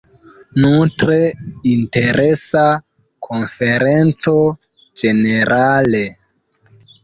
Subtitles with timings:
[0.61, 0.69] Nu,
[1.03, 1.17] tre
[1.73, 2.65] interesa
[3.29, 4.37] konferenco
[5.05, 6.05] ĝenerale.